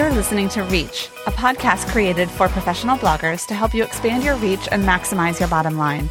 [0.00, 4.34] You're listening to Reach, a podcast created for professional bloggers to help you expand your
[4.36, 6.08] reach and maximize your bottom line.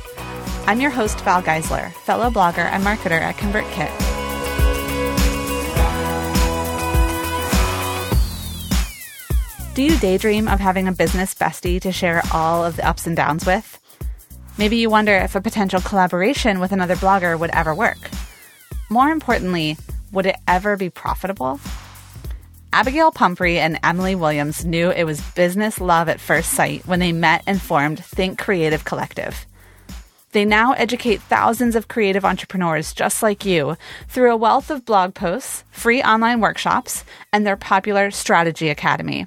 [0.68, 3.90] I'm your host, Val Geisler, fellow blogger and marketer at ConvertKit.
[9.74, 13.16] Do you daydream of having a business bestie to share all of the ups and
[13.16, 13.80] downs with?
[14.60, 18.12] Maybe you wonder if a potential collaboration with another blogger would ever work.
[18.92, 19.78] More importantly,
[20.12, 21.60] would it ever be profitable?
[22.72, 27.12] Abagail Pumphrey and Emylee Williams knew it was business love at first sight when they
[27.12, 29.48] met and formed Think Creative Collective.
[30.34, 33.76] They now educate thousands of creative entrepreneurs just like you
[34.08, 39.26] through a wealth of blog posts, free online workshops, and their popular Strategy Academy.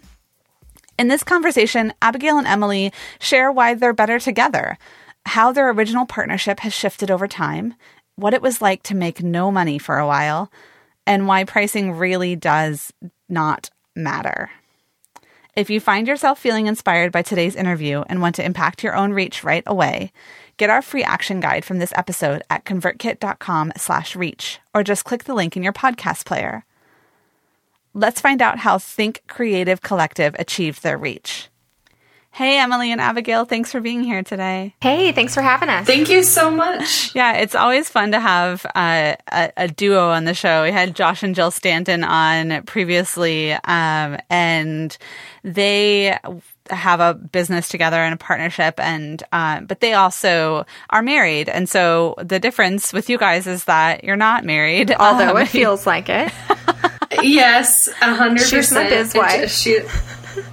[0.96, 4.78] In this conversation, Abagail and Emylee share why they're better together,
[5.26, 7.74] how their original partnership has shifted over time,
[8.14, 10.52] what it was like to make no money for a while,
[11.08, 12.92] and why pricing really does
[13.32, 14.50] not matter.
[15.56, 19.12] If you find yourself feeling inspired by today's interview and want to impact your own
[19.12, 20.12] reach right away,
[20.56, 25.56] get our free action guide from this episode at convertkit.com/reach or just click the link
[25.56, 26.64] in your podcast player.
[27.92, 31.50] Let's find out how Think Creative Collective achieved their reach.
[32.34, 34.74] Hey, Emylee and Abagail, thanks for being here today.
[34.80, 35.86] Hey, thanks for having us.
[35.86, 37.14] Thank you so much.
[37.14, 40.62] Yeah, it's always fun to have uh, a, a, duo on the show.
[40.62, 44.96] We had Josh and Jill Stanton on previously, um, and
[45.44, 46.16] they
[46.70, 51.68] have a business together and a partnership and uh, but they also are married and
[51.68, 55.86] so the difference with you guys is that you're not married although um, it feels
[55.86, 56.32] like it
[57.22, 59.80] yes a hundred percent she's my biz wife she,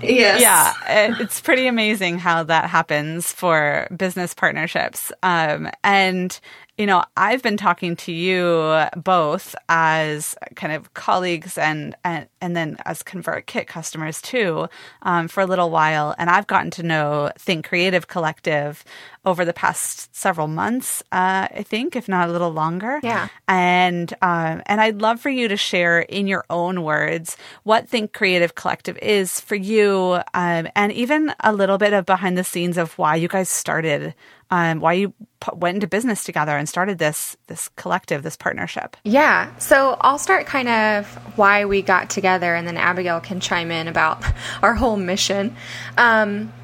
[0.02, 0.42] Yes.
[0.42, 1.16] Yeah.
[1.20, 5.12] It's pretty amazing how that happens for business partnerships.
[5.24, 6.40] Um, and
[6.78, 12.56] you know, I've been talking to you both as kind of colleagues and and, and
[12.56, 14.70] then as ConvertKit customers too
[15.02, 18.86] um, for a little while, and I've gotten to know Think Creative Collective
[19.26, 23.00] over the past several months, uh, I think, if not a little longer.
[23.04, 23.28] Yeah.
[23.48, 28.14] And um, and I'd love for you to share in your own words what Think
[28.14, 32.78] Creative Collective is for you, um, and even a little bit of behind the scenes
[32.78, 34.14] of why you guys started
[34.52, 35.14] um, why you
[35.54, 38.98] went into business together and started this this collective, this partnership.
[39.04, 39.56] Yeah.
[39.58, 41.08] So I'll start kind of
[41.38, 44.24] why we got together, and then Abagail can chime in about
[44.64, 45.56] our whole mission.
[45.98, 46.59] Um, uh,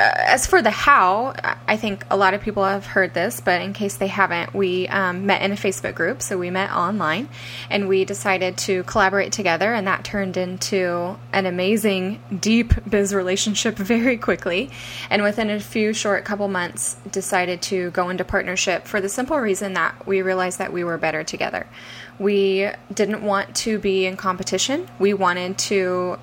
[0.00, 1.34] as for the how,
[1.68, 4.88] I think a lot of people have heard this, but in case they haven't, we
[4.88, 6.22] um, met in a Facebook group.
[6.22, 7.28] So we met online
[7.68, 13.76] and we decided to collaborate together, and that turned into an amazing, deep biz relationship
[13.76, 14.70] very quickly.
[15.10, 19.38] And within a few short couple months, decided to go into partnership for the simple
[19.38, 21.66] reason that we realized that we were better together.
[22.18, 24.88] We didn't want to be in competition.
[24.98, 26.18] We wanted to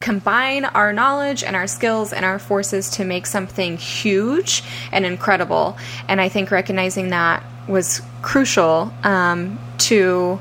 [0.00, 5.76] combine our knowledge and our skills and our forces to make something huge and incredible.
[6.06, 10.38] And I think recognizing that was crucial um, to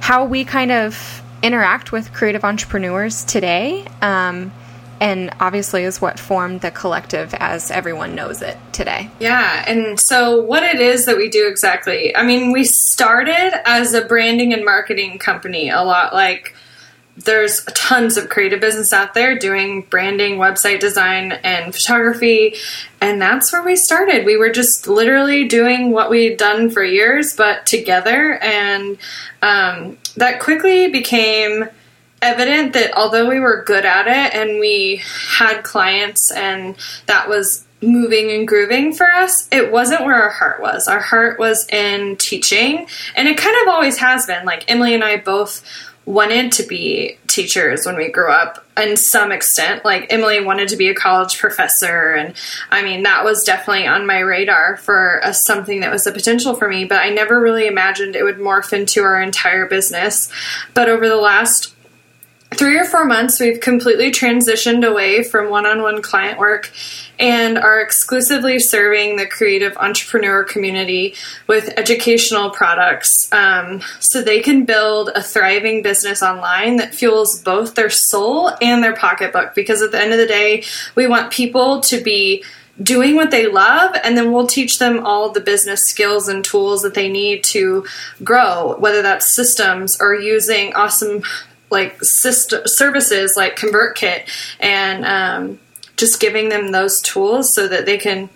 [0.00, 3.84] how we kind of interact with creative entrepreneurs today.
[4.00, 4.52] Um,
[5.00, 9.10] and obviously is what formed the collective as everyone knows it today.
[9.20, 12.16] Yeah, and so what it is that we do exactly.
[12.16, 16.54] I mean, we started as a branding and marketing company, a lot like
[17.16, 22.56] there's tons of creative business out there doing branding, website design, and photography.
[23.00, 24.26] And that's where we started.
[24.26, 28.38] We were just literally doing what we'd done for years, but together.
[28.42, 28.98] And
[29.42, 31.66] um, that quickly became
[32.20, 35.02] evident that although we were good at it and we
[35.38, 36.74] had clients and
[37.06, 40.88] that was moving and grooving for us, it wasn't where our heart was.
[40.88, 44.46] Our heart was in teaching, and it kind of always has been.
[44.46, 45.62] Like Emylee and I both
[46.06, 49.84] wanted to be teachers when we grew up in some extent.
[49.84, 52.34] Like emylee wanted to be a college professor and
[52.70, 56.54] i mean that was definitely on my radar for a, something that was a potential
[56.54, 60.30] for me but i never really imagined it would morph into our entire business.
[60.74, 61.73] But over the last
[62.52, 66.70] three or four months, we've completely transitioned away from one on one client work
[67.18, 71.14] and are exclusively serving the creative entrepreneur community
[71.46, 77.74] with educational products um, so they can build a thriving business online that fuels both
[77.74, 79.54] their soul and their pocketbook.
[79.54, 80.64] Because at the end of the day,
[80.94, 82.44] we want people to be
[82.82, 86.82] doing what they love and then we'll teach them all the business skills and tools
[86.82, 87.86] that they need to
[88.24, 91.22] grow whether that's systems or using awesome
[91.74, 94.26] like system, services like ConvertKit
[94.60, 95.60] and um,
[95.96, 98.30] just giving them those tools so that they can,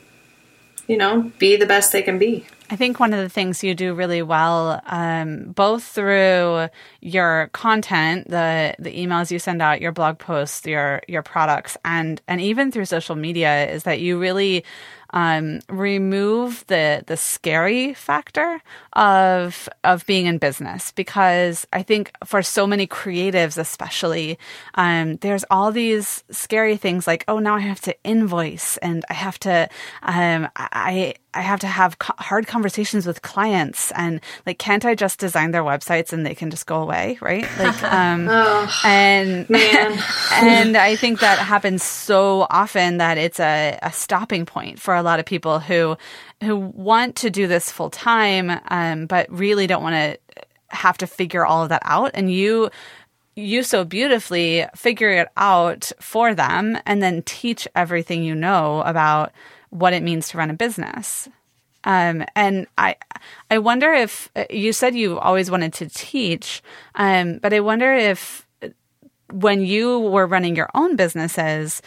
[0.86, 2.44] you know, be the best they can be.
[2.70, 6.68] I think one of the things you do really well, um, both through
[7.00, 12.20] your content, the the emails you send out, your blog posts, your your products, and
[12.28, 14.64] and even through social media, is that you really
[15.10, 18.60] um, remove the the scary factor
[18.94, 24.38] of of being in business because I think for so many creatives, especially,
[24.74, 29.14] um, there's all these scary things like oh now I have to invoice and I
[29.14, 29.68] have to
[30.02, 34.94] um, I I have to have co- hard conversations with clients and like can't I
[34.94, 37.46] just design their websites and they can just go away right?
[37.58, 39.98] Like um oh, and man.
[40.32, 45.02] and I think that happens so often that it's a, a stopping point for a
[45.02, 45.96] lot of people who
[46.42, 50.18] who want to do this full time, um, but really don't want to
[50.68, 52.12] have to figure all of that out.
[52.14, 52.70] And you
[53.34, 59.32] you so beautifully figure it out for them and then teach everything you know about
[59.70, 61.28] what it means to run a business.
[61.84, 62.96] Um, and I,
[63.50, 66.62] I wonder if you said you always wanted to teach,
[66.96, 68.46] um, but I wonder if
[69.32, 71.82] when you were running your own businesses,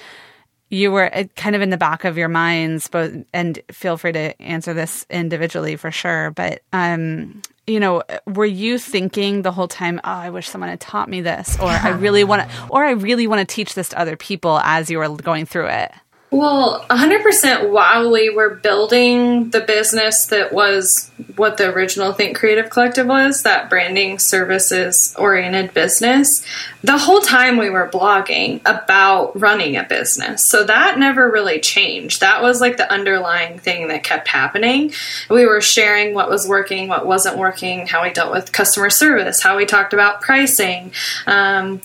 [0.69, 4.13] you were uh, kind of in the back of your minds, but and feel free
[4.13, 6.31] to answer this individually for sure.
[6.31, 10.79] But um, you know, were you thinking the whole time, "Oh, I wish someone had
[10.79, 13.89] taught me this," or "I really want to," or "I really want to teach this
[13.89, 15.91] to other people" as you were going through it?
[16.31, 22.69] Well, 100% while we were building the business that was what the original Think Creative
[22.69, 26.45] Collective was, that branding services oriented business,
[26.83, 30.47] the whole time we were blogging about running a business.
[30.47, 32.21] So that never really changed.
[32.21, 34.93] That was like the underlying thing that kept happening.
[35.29, 39.43] We were sharing what was working, what wasn't working, how we dealt with customer service,
[39.43, 40.93] how we talked about pricing.
[41.27, 41.81] Um,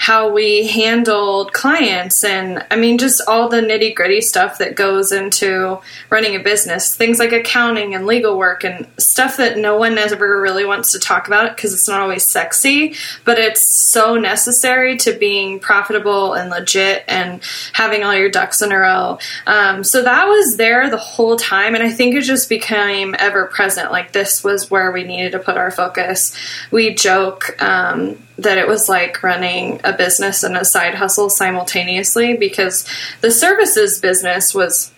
[0.00, 5.12] how we handled clients and I mean just all the nitty gritty stuff that goes
[5.12, 9.98] into running a business, things like accounting and legal work and stuff that no one
[9.98, 12.94] ever really wants to talk about because it's not always sexy,
[13.26, 13.60] but it's
[13.92, 17.42] so necessary to being profitable and legit and
[17.74, 19.18] having all your ducks in a row.
[19.46, 23.48] Um, so that was there the whole time, and I think it just became ever
[23.48, 23.92] present.
[23.92, 26.34] Like this was where we needed to put our focus.
[26.70, 27.60] We joke.
[27.62, 32.86] Um, that it was like running a business and a side hustle simultaneously because
[33.20, 34.92] the services business was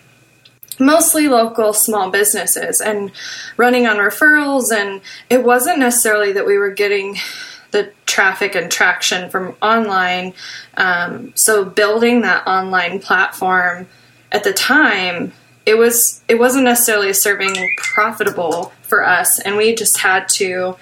[0.79, 3.11] mostly local small businesses and
[3.57, 7.15] running on referrals and it wasn't necessarily that we were getting
[7.71, 10.33] the traffic and traction from online.
[10.77, 13.87] Um, so building that online platform
[14.31, 15.33] at the time
[15.65, 20.75] it was it wasn't necessarily serving profitable for us and we just had to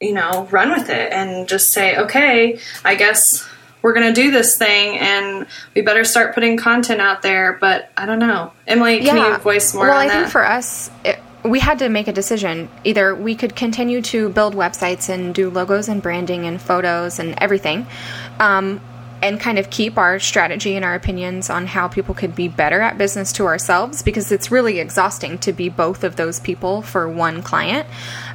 [0.00, 3.46] you know, run with it and just say, okay, I guess
[3.82, 7.58] we're going to do this thing and we better start putting content out there.
[7.60, 8.52] But I don't know.
[8.66, 9.32] Emylee, can yeah.
[9.32, 10.14] you voice more well, I that?
[10.14, 12.68] think for us, it, we had to make a decision.
[12.84, 17.34] Either we could continue to build websites and do logos and branding and photos and
[17.38, 17.86] everything,
[18.38, 18.80] um,
[19.22, 22.80] and kind of keep our strategy and our opinions on how people could be better
[22.80, 27.08] at business to ourselves because it's really exhausting to be both of those people for
[27.08, 27.86] one client.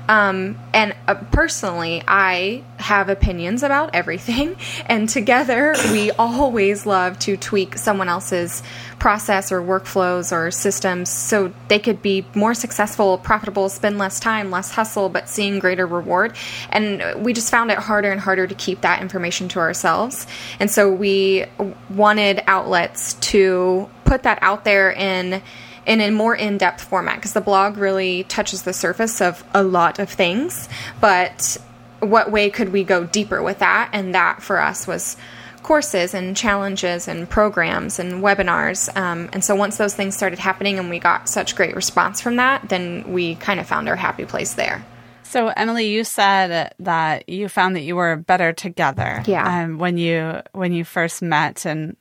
[0.07, 4.55] Um, and uh, personally, I have opinions about everything,
[4.85, 8.61] and together we always love to tweak someone else's
[8.99, 14.51] process or workflows or systems so they could be more successful, profitable, spend less time,
[14.51, 16.35] less hustle, but seeing greater reward.
[16.69, 20.27] And we just found it harder and harder to keep that information to ourselves.
[20.59, 21.45] And so we
[21.89, 25.41] wanted outlets to put that out there in
[25.85, 29.63] in a more in depth format because the blog really touches the surface of a
[29.63, 30.67] lot of things.
[30.99, 31.57] But
[31.99, 33.89] what way could we go deeper with that?
[33.93, 35.17] And that for us was
[35.63, 38.95] courses and challenges and programs and webinars.
[38.95, 42.35] Um, and so once those things started happening and we got such great response from
[42.35, 44.85] that, then we kind of found our happy place there.
[45.23, 49.23] So Emylee, you said that you found that you were better together.
[49.25, 49.63] Yeah.
[49.63, 51.97] Um, when you when you first met and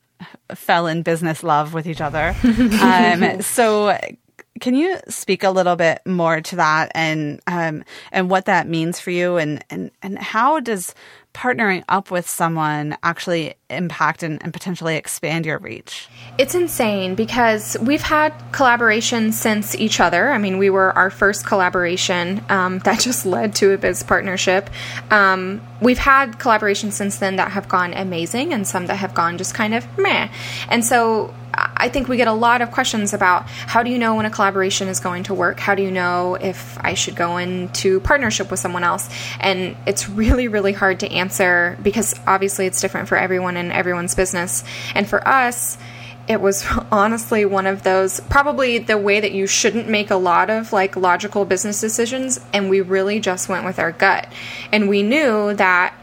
[0.55, 2.35] fell in business love with each other.
[2.81, 3.99] um, so
[4.61, 9.01] can you speak a little bit more to that and um, and what that means
[9.01, 10.95] for you and, and, and how does
[11.35, 16.09] partnering up with someone actually impact and, and, potentially expand your reach?
[16.37, 20.33] It's insane because we've had collaboration since each other.
[20.33, 24.69] I mean, we were our first collaboration um, that just led to a biz partnership.
[25.13, 29.39] Um, we've had collaborations since then that have gone amazing and some that have gone
[29.39, 30.29] just kind of meh.
[30.69, 34.17] And so I think we get a lot of questions about how do you know
[34.17, 35.61] when a collaboration is going to work?
[35.61, 39.09] How do you know if I should go into partnership with someone else?
[39.39, 44.17] And it's really, really hard to answer because obviously it's different for everyone and everyone's
[44.17, 44.65] business.
[44.97, 45.79] And for us,
[46.29, 50.51] it was honestly one of those probably the way that you shouldn't make a lot
[50.51, 54.29] of like logical business decisions and we really just went with our gut.
[54.73, 55.95] And we knew that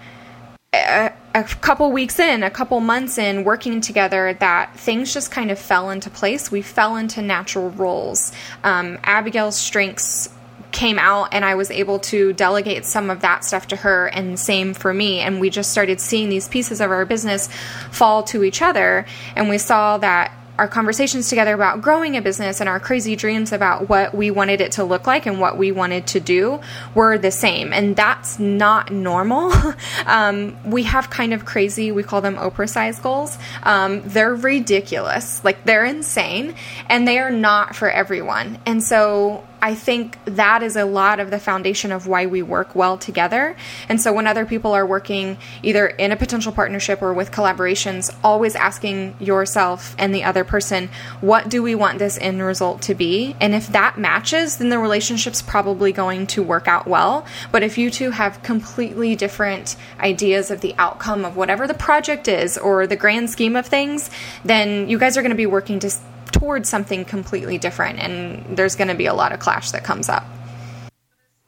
[0.73, 5.51] a, a, couple weeks in a couple months in working together that things just kind
[5.51, 6.49] of fell into place.
[6.49, 8.31] We fell into natural roles.
[8.63, 10.29] Um, abagail's strengths
[10.71, 14.39] came out and I was able to delegate some of that stuff to her and
[14.39, 17.49] same for me and we just started seeing these pieces of our business
[17.91, 22.59] fall to each other and we saw that our conversations together about growing a business
[22.59, 25.71] and our crazy dreams about what we wanted it to look like and what we
[25.71, 26.59] wanted to do
[26.93, 27.73] were the same.
[27.73, 29.51] And that's not normal.
[30.05, 33.39] um, we have kind of crazy, we call them Oprah size goals.
[33.63, 35.43] Um, they're ridiculous.
[35.43, 36.53] Like they're insane
[36.89, 38.59] and they are not for everyone.
[38.67, 42.73] And so I think that is a lot of the foundation of why we work
[42.75, 43.55] well together.
[43.87, 48.13] And so when other people are working either in a potential partnership or with collaborations,
[48.23, 50.89] always asking yourself and the other person,
[51.19, 53.35] what do we want this end result to be?
[53.39, 57.25] And if that matches, then the relationship's probably going to work out well.
[57.51, 62.27] But if you two have completely different ideas of the outcome of whatever the project
[62.27, 64.09] is or the grand scheme of things,
[64.43, 65.91] then you guys are going to be working to
[66.31, 70.09] towards something completely different and there's going to be a lot of clash that comes
[70.09, 70.25] up.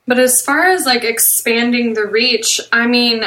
[0.06, 3.24] But as far as like expanding the reach i mean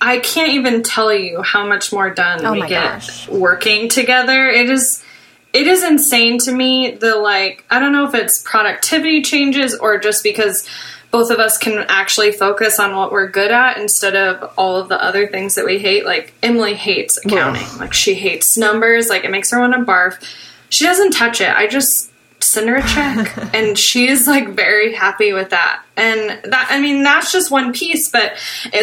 [0.00, 3.28] i can't even tell you how much more done oh we get gosh.
[3.28, 4.48] working together.
[4.48, 5.02] It is
[5.52, 9.98] it is insane to me the like i don't know if it's productivity changes or
[9.98, 10.68] just because
[11.10, 14.88] both of us can actually focus on what we're good at instead of all of
[14.88, 16.04] the other things that we hate.
[16.04, 17.66] Like emylee hates accounting.
[17.78, 19.08] Like she hates numbers.
[19.08, 20.22] Like it makes her want to barf
[20.68, 21.50] she doesn't touch it.
[21.50, 25.82] I just send her a check and she's like very happy with that.
[25.96, 28.34] And that I mean that's just one piece, but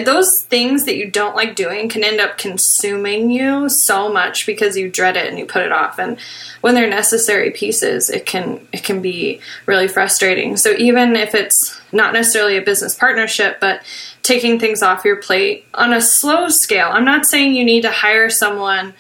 [0.06, 4.76] those things that you don't like doing can end up consuming you so much because
[4.76, 6.18] you dread it and you put it off and
[6.62, 10.56] when they're necessary pieces, it can it can be really frustrating.
[10.56, 13.82] So even if it's not necessarily a business partnership, but
[14.24, 16.88] taking things off your plate on a slow scale.
[16.90, 18.94] I'm not saying you need to hire someone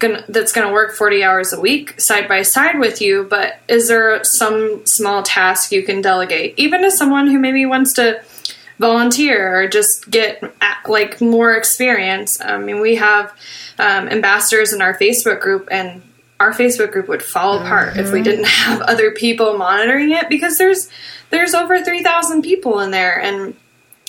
[0.00, 3.60] gonna, that's going to work 40 hours a week side by side with you, but
[3.68, 8.20] is there some small task you can delegate, even to someone who maybe wants to
[8.80, 10.42] volunteer or just get
[10.88, 12.40] like more experience?
[12.40, 13.32] I mean, we have
[13.78, 16.02] um, ambassadors in our Facebook group, and
[16.40, 17.66] our Facebook group would fall mm-hmm.
[17.66, 18.24] apart if we mm-hmm.
[18.24, 20.90] didn't have other people monitoring it because there's
[21.28, 23.54] there's over 3,000 people in there, and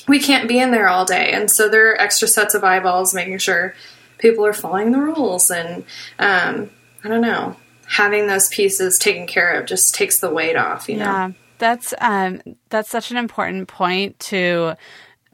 [0.08, 3.14] we can't be in there all day, and so there are extra sets of eyeballs
[3.14, 3.76] making sure
[4.22, 5.84] people are following the rules and
[6.20, 6.70] um,
[7.04, 7.56] i don't know
[7.88, 11.94] having those pieces taken care of just takes the weight off you know yeah that's
[12.00, 14.76] um, that's such an important point to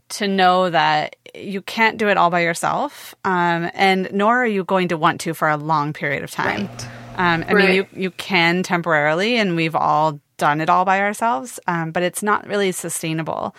[0.09, 4.63] to know that you can't do it all by yourself um, and nor are you
[4.63, 6.83] going to want to for a long period of time right.
[7.17, 7.55] um, i right.
[7.55, 12.03] mean you you can temporarily and we've all done it all by ourselves um, but
[12.03, 13.55] it's not really sustainable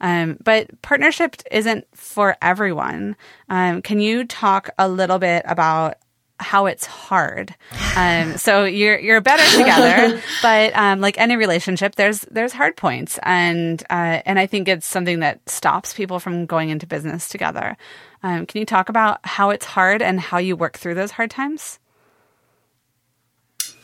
[0.00, 3.16] um, but partnership isn't for everyone.
[3.48, 5.96] Um, can you talk a little bit about
[6.40, 7.54] how it's hard.
[7.96, 13.18] Um, so you're you're better together, but um, like any relationship, there's there's hard points,
[13.22, 17.76] and uh, and I think it's something that stops people from going into business together.
[18.22, 21.30] Um, can you talk about how it's hard and how you work through those hard
[21.30, 21.78] times?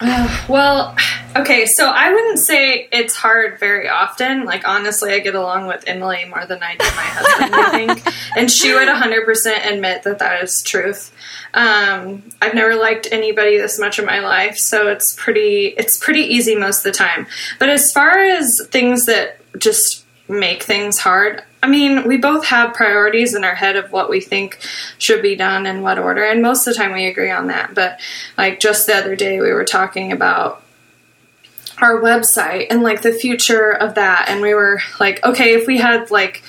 [0.01, 0.97] Uh, well,
[1.37, 4.45] okay, so I wouldn't say it's hard very often.
[4.45, 8.15] Like, honestly, I get along with Emylee more than I do my husband, I think.
[8.37, 11.11] And she would 100% admit that that is truth.
[11.55, 16.21] Um, I've never liked anybody this much in my life, so it's pretty, it's pretty
[16.21, 17.27] easy most of the time.
[17.59, 22.75] But as far as things that just make things hard, I mean, we both have
[22.75, 24.59] priorities in our head of what we think
[24.99, 27.75] should be done in what order, and most of the time we agree on that.
[27.75, 27.99] But
[28.39, 30.63] like just the other day, we were talking about
[31.79, 35.79] our website and like the future of that, and we were like, okay, if we
[35.79, 36.45] had like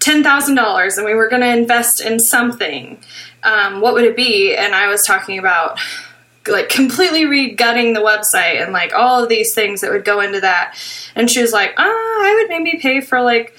[0.00, 2.98] ten thousand dollars and we were going to invest in something,
[3.44, 4.54] um, what would it be?
[4.56, 5.78] And I was talking about
[6.48, 10.40] like completely regutting the website and like all of these things that would go into
[10.40, 10.76] that.
[11.14, 13.56] And she was like, ah, oh, I would maybe pay for like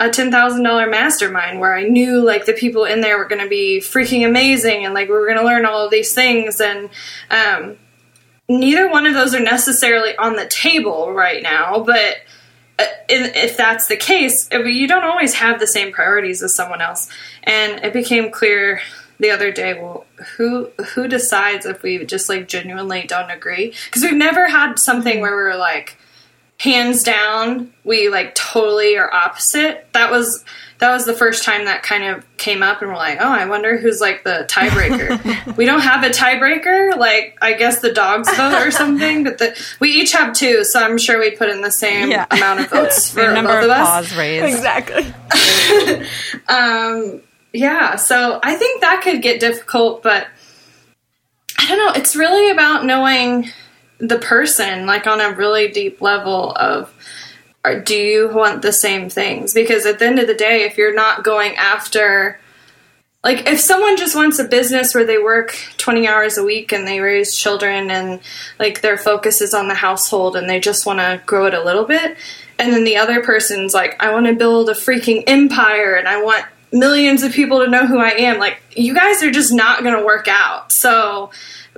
[0.00, 3.80] a $10,000 mastermind where I knew like the people in there were going to be
[3.80, 6.88] freaking amazing and like we were going to learn all of these things and
[7.30, 7.76] um,
[8.48, 12.16] neither one of those are necessarily on the table right now but
[12.78, 17.10] uh, if that's the case you don't always have the same priorities as someone else
[17.44, 18.80] and it became clear
[19.20, 20.04] the other day well
[20.36, 25.20] who who decides if we just like genuinely don't agree because we've never had something
[25.20, 25.96] where we were like
[26.60, 29.88] hands down, we like totally are opposite.
[29.92, 30.44] That was
[30.78, 33.46] that was the first time that kind of came up, and we're like, oh, I
[33.46, 35.56] wonder who's like the tiebreaker.
[35.56, 36.96] we don't have a tiebreaker.
[36.96, 40.80] Like, I guess the dogs vote or something, but the, we each have two, so
[40.80, 42.26] I'm sure we put in the same yeah.
[42.30, 44.16] amount of votes for number both of, of us.
[44.16, 44.54] Raised.
[44.54, 45.06] Exactly.
[46.48, 50.28] um, yeah, so I think that could get difficult, but
[51.58, 52.00] I don't know.
[52.00, 53.50] It's really about knowing
[53.98, 56.92] the person, like on a really deep level of
[57.84, 59.52] do you want the same things?
[59.52, 62.40] Because at the end of the day, if you're not going after,
[63.22, 66.88] like, if someone just wants a business where they work 20 hours a week and
[66.88, 68.20] they raise children and,
[68.58, 71.62] like, their focus is on the household and they just want to grow it a
[71.62, 72.16] little bit,
[72.58, 76.22] and then the other person's like, I want to build a freaking empire and I
[76.22, 79.82] want millions of people to know who I am, like, you guys are just not
[79.82, 80.72] going to work out.
[80.72, 81.30] So,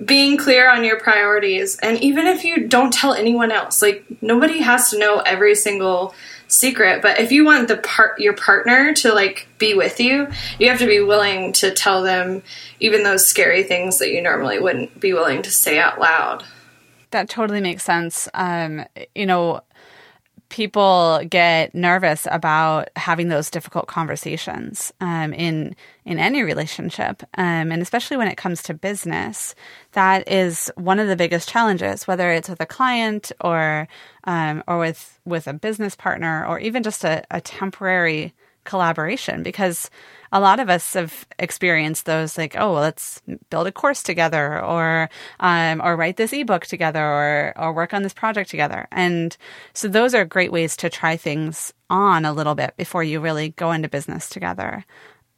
[0.05, 4.59] being clear on your priorities and even if you don't tell anyone else like nobody
[4.59, 6.15] has to know every single
[6.49, 10.27] secret but if you want the part your partner to like be with you
[10.59, 12.43] you have to be willing to tell them
[12.83, 16.45] even those scary things that you normally wouldn't be willing to say out loud.
[17.13, 18.29] That totally makes sense.
[18.35, 18.85] Um,
[19.15, 19.63] you know
[20.52, 27.80] people get nervous about having those difficult conversations um, in in any relationship, um, and
[27.80, 29.54] especially when it comes to business.
[29.92, 33.88] That is one of the biggest challenges, whether it's with a client or
[34.25, 39.90] um, or with with a business partner, or even just a, a temporary collaboration, because
[40.33, 43.21] a lot of us have experienced those like, oh, well, let's
[43.51, 45.11] build a course together or
[45.41, 48.89] um, or write this ebook together or or work on this project together.
[48.91, 49.37] And
[49.75, 53.51] so those are great ways to try things on a little bit before you really
[53.51, 54.85] go into business together.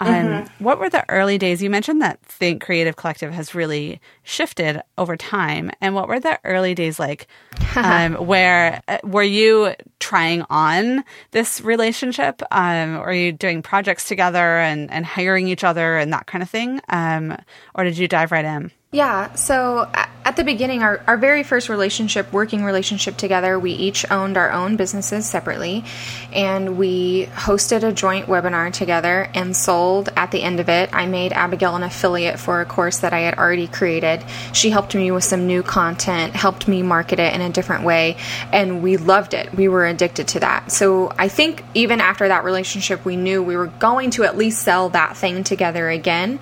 [0.04, 0.64] Um, mm-hmm.
[0.64, 1.62] What were the early days?
[1.62, 5.70] You mentioned that Think Creative Collective has really shifted over time.
[5.80, 7.26] And what were the early days like?
[7.76, 12.42] um, where uh, were you trying on this relationship?
[12.50, 16.42] Um, or are you doing projects together and, and hiring each other and that kind
[16.42, 16.80] of thing?
[16.88, 17.36] Um,
[17.74, 18.70] or did you dive right in?
[18.94, 24.08] Yeah, so at the beginning, our, our very first relationship, working relationship together, we each
[24.08, 25.84] owned our own businesses separately,
[26.32, 30.90] and we hosted a joint webinar together and sold at the end of it.
[30.92, 34.24] I made Abagail an affiliate for a course that I had already created.
[34.52, 38.16] She helped me with some new content, helped me market it in a different way,
[38.52, 39.52] and we loved it.
[39.56, 40.70] We were addicted to that.
[40.70, 44.62] So I think even after that relationship, we knew we were going to at least
[44.62, 46.38] sell that thing together again.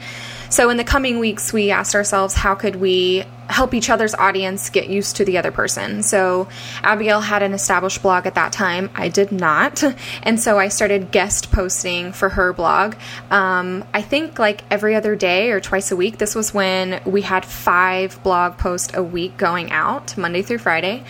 [0.52, 4.68] So in the coming weeks, we asked ourselves, how could we help each other's audience
[4.68, 6.02] get used to the other person?
[6.02, 6.46] So
[6.82, 8.90] Abagail had an established blog at that time.
[8.94, 9.82] I did not.
[10.24, 12.96] And so I started guest posting for her blog.
[13.30, 16.18] Um, I think like every other day or twice a week.
[16.18, 21.02] This was when we had five blog posts a week going out, Monday through Friday.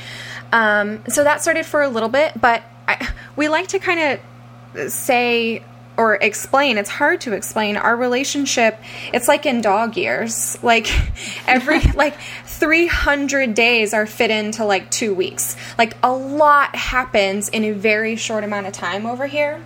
[0.52, 4.20] Um, so that started for a little bit, but I, we like to kind
[4.76, 5.64] of say
[5.96, 8.78] or explain it's hard to explain our relationship.
[9.12, 10.62] It's like in dog years.
[10.62, 10.88] Like
[11.46, 15.56] every like 300 days are fit into like 2 weeks.
[15.76, 19.62] Like a lot happens in a very short amount of time over here.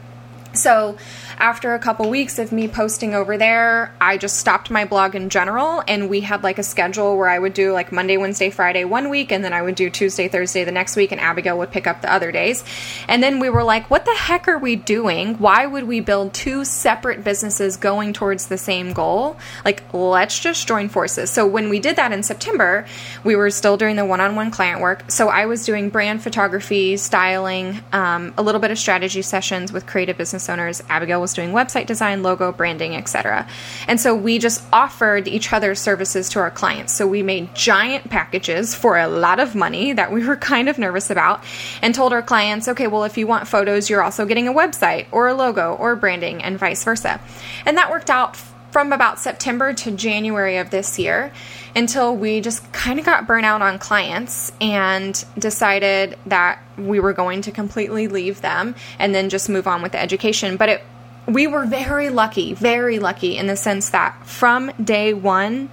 [0.53, 0.97] So
[1.39, 5.29] after a couple weeks of me posting over there, I just stopped my blog in
[5.29, 8.85] general and we had like a schedule where I would do like Monday, Wednesday, Friday
[8.85, 11.71] one week and then I would do Tuesday, Thursday the next week and Abagail would
[11.71, 12.65] pick up the other days.
[13.09, 15.35] And then we were like, what the heck are we doing?
[15.35, 19.37] Why would we build two separate businesses going towards the same goal?
[19.65, 21.31] Like, let's just join forces.
[21.31, 22.87] So when we did that in September,
[23.25, 25.11] we were still doing the one on one client work.
[25.11, 29.87] So I was doing brand photography, styling, um, a little bit of strategy sessions with
[29.87, 30.81] creative business owners.
[30.83, 33.49] Abagail was doing website design, logo, branding, etc.
[33.89, 36.93] And so we just offered each other's services to our clients.
[36.93, 40.79] So we made giant packages for a lot of money that we were kind of
[40.79, 41.43] nervous about
[41.83, 45.07] and told our clients, okay, well, if you want photos, you're also getting a website
[45.11, 47.21] or a logo or branding and vice versa.
[47.65, 48.37] And that worked out
[48.71, 51.33] from about September to January of this year
[51.75, 57.13] until we just kind of got burnt out on clients and decided that we were
[57.13, 60.57] going to completely leave them and then just move on with the education.
[60.57, 60.83] But it
[61.27, 65.69] we were very lucky, very lucky in the sense that from day one,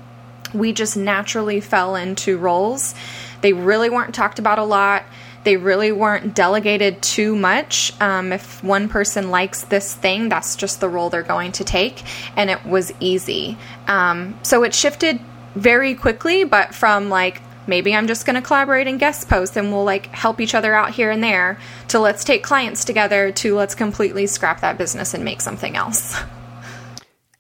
[0.54, 2.96] we just naturally fell into roles.
[3.42, 5.04] They really weren't talked about a lot.
[5.44, 7.94] They really weren't delegated too much.
[8.02, 12.04] Um, if one person likes this thing, that's just the role they're going to take.
[12.38, 13.58] And it was easy.
[13.88, 15.20] Um, so it shifted
[15.56, 19.72] very quickly, but from like, maybe I'm just going to collaborate and guest post and
[19.72, 23.56] we'll like help each other out here and there to let's take clients together to
[23.56, 26.20] let's completely scrap that business and make something else.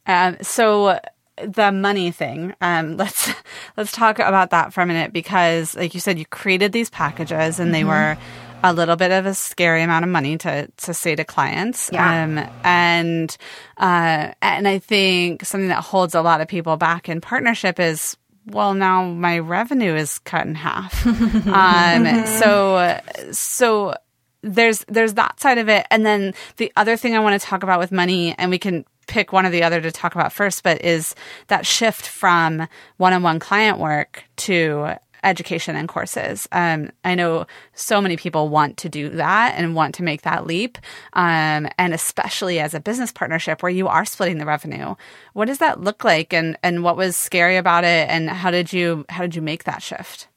[0.06, 1.00] Um, so
[1.36, 3.32] the money thing, um, let's
[3.78, 7.60] let's talk about that for a minute because, like you said, you created these packages
[7.60, 7.90] and they mm-hmm.
[7.90, 8.18] were
[8.66, 11.90] a little bit of a scary amount of money to to say to clients.
[11.92, 12.24] Yeah.
[12.24, 13.36] Um, and
[13.78, 18.18] uh, and I think something that holds a lot of people back in partnership is
[18.46, 21.06] well now my revenue is cut in half.
[21.48, 23.00] um, so
[23.32, 23.96] so
[24.42, 27.64] there's there's that side of it, and then the other thing I want to talk
[27.64, 30.64] about with money, and we can pick one or the other to talk about first,
[30.64, 31.16] but is
[31.48, 36.48] that shift from one-on-one client work to education and courses.
[36.52, 40.46] Um, I know so many people want to do that and want to make that
[40.46, 40.78] leap,
[41.14, 44.96] um, and especially as a business partnership where you are splitting the revenue.
[45.34, 48.74] What does that look like, and and what was scary about it, and how did
[48.74, 50.28] you how did you make that shift?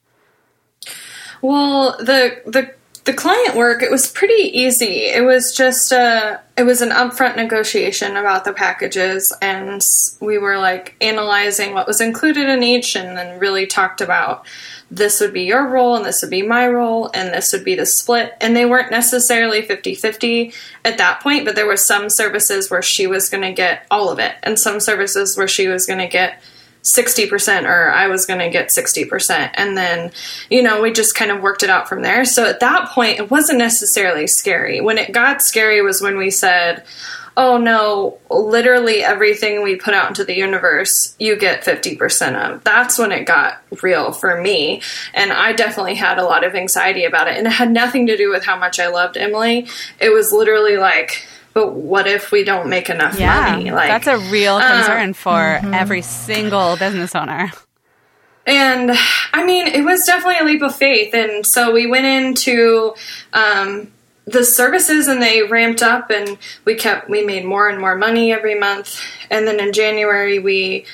[1.42, 2.75] Well, the the
[3.07, 5.05] the client work it was pretty easy.
[5.07, 9.81] It was just a it was an upfront negotiation about the packages, and
[10.21, 14.45] we were like analyzing what was included in each, and then really talked about
[14.90, 17.75] this would be your role and this would be my role and this would be
[17.75, 22.71] the split and they weren't necessarily 50-50 at that point but there were some services
[22.71, 25.87] where she was going to get all of it and some services where she was
[25.87, 26.40] going to get
[26.94, 29.51] 60% or I was going to get 60%.
[29.55, 30.12] And then,
[30.51, 32.25] you know, we just kind of worked it out from there.
[32.25, 34.81] So at that point, it wasn't necessarily scary.
[34.81, 36.85] When it got scary was when we said,
[37.37, 42.64] oh no, literally everything we put out into the universe, you get 50% of.
[42.64, 44.81] That's when it got real for me.
[45.12, 47.37] And I definitely had a lot of anxiety about it.
[47.37, 49.70] And it had nothing to do with how much I loved Emylee.
[50.01, 53.71] It was literally like, but what if we don't make enough Yeah, money?
[53.71, 57.51] Like that's a real uh, concern for every single business owner.
[58.47, 58.92] And
[59.33, 61.14] I mean, it was definitely a leap of faith.
[61.14, 62.95] And so we went into
[63.33, 63.90] um,
[64.27, 68.35] the services and they ramped up and we kept, we made more and more money
[68.35, 69.01] every month.
[69.31, 70.85] And then in January, we,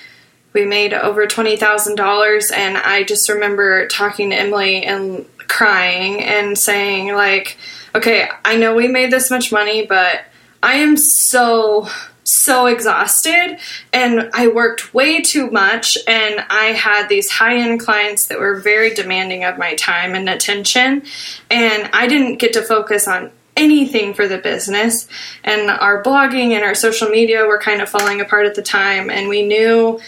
[0.53, 2.53] we made over $20,000.
[2.53, 7.59] And I just remember talking to Emylee and crying and saying, like,
[7.97, 10.27] okay, I know we made this much money, but
[10.63, 11.89] I am so
[12.25, 13.59] so exhausted
[13.93, 18.95] and I worked way too much and I had these high-end clients that were very
[18.95, 21.03] demanding of my time and attention
[21.51, 25.09] and I didn't get to focus on anything for the business
[25.43, 29.11] and our blogging and our social media were kind of falling apart at the time
[29.11, 30.01] and we knew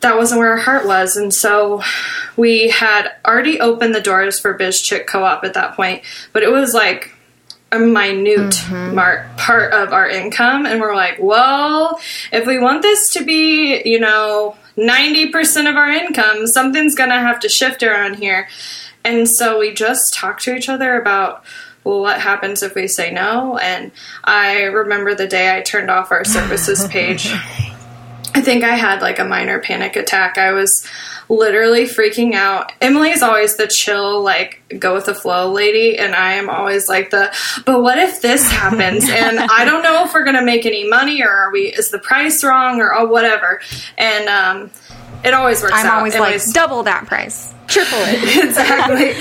[0.00, 1.82] that wasn't where our heart was and so
[2.36, 6.52] we had already opened the doors for biz chick co-op at that point but it
[6.52, 7.16] was like
[7.72, 8.94] a minute mm-hmm.
[8.96, 12.00] mar- part of our income and we're like well
[12.32, 17.40] if we want this to be you know 90% of our income something's gonna have
[17.40, 18.48] to shift around here.
[19.04, 21.44] And so we just talked to each other about
[21.84, 23.58] well what happens if we say no?
[23.58, 23.92] And
[24.24, 27.32] i remember the day i turned off our services page.
[28.32, 30.38] I think I had like a minor panic attack.
[30.38, 30.86] I was
[31.30, 32.72] literally freaking out.
[32.80, 36.88] Emylee is always the chill, like go with the flow lady, and I am always
[36.88, 37.32] like the,
[37.64, 39.08] but what if this happens?
[39.08, 42.00] and I don't know if we're gonna make any money or are we is the
[42.00, 43.60] price wrong or oh, whatever.
[43.96, 44.70] And um,
[45.24, 45.98] it always works I'm out.
[45.98, 48.44] always Emylee's- like double that price, triple it.
[48.44, 49.14] exactly.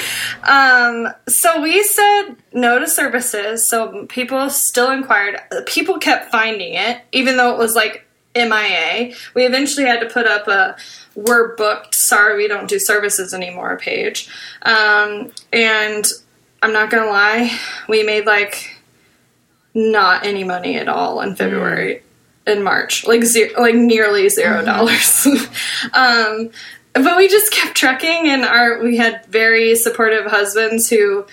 [0.43, 3.69] um, so we said no to services.
[3.69, 5.39] So people still inquired.
[5.67, 9.13] People kept finding it, even though it was like MIA.
[9.33, 10.77] We eventually had to put up a
[11.15, 11.95] "We're booked.
[11.95, 14.29] Sorry, we don't do services anymore" page.
[14.61, 16.05] Um, and
[16.61, 18.77] I'm not gonna lie, we made like
[19.73, 22.03] not any money at all in February
[22.45, 25.25] and March, like zero, like nearly zero dollars.
[25.93, 26.49] um,
[26.93, 31.25] but we just kept trucking, and our we had very supportive husbands who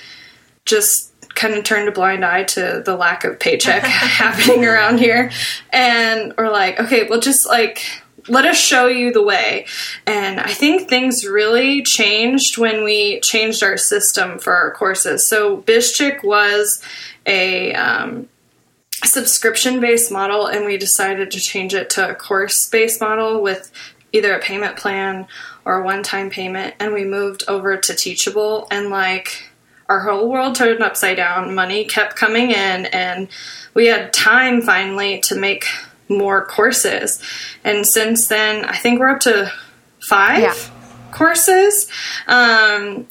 [0.64, 1.05] just
[1.36, 5.30] kind of turned a blind eye to the lack of paycheck happening around here,
[5.70, 7.82] and we're like, okay, well, just like
[8.28, 9.66] let us show you the way.
[10.06, 15.28] And I think things really changed when we changed our system for our courses.
[15.28, 16.82] So BizChick was
[17.24, 18.28] a um,
[19.04, 23.70] subscription based model, and we decided to change it to a course based model with
[24.12, 25.26] either a payment plan
[25.64, 26.74] or a one time payment.
[26.80, 29.50] And we moved over to Teachable, and like
[29.88, 31.54] our whole world turned upside down.
[31.54, 33.28] Money kept coming in, and
[33.74, 35.64] we had time finally to make
[36.08, 37.20] more courses.
[37.64, 39.52] And since then, I think we're up to
[40.00, 40.54] five Yeah.
[41.12, 41.88] courses.
[42.26, 43.08] Um,